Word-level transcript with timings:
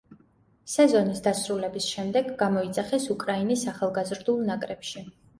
სეზონის 0.75 1.19
დასრულების 1.25 1.89
შემდეგ 1.95 2.31
გამოიძახეს 2.39 3.05
უკრაინის 3.15 3.65
ახალგაზრდულ 3.73 4.41
ნაკრებში. 4.49 5.05